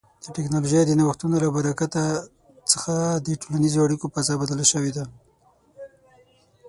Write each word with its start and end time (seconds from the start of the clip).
د 0.23 0.25
ټکنالوژۍ 0.35 0.81
د 0.85 0.91
نوښتونو 0.99 1.35
له 1.43 1.49
برکت 1.57 1.93
څخه 2.71 2.93
د 3.25 3.27
ټولنیزو 3.41 3.83
اړیکو 3.85 4.05
فضا 4.13 4.33
بدله 4.41 4.65
شوې 4.71 4.91
ده. 4.97 5.05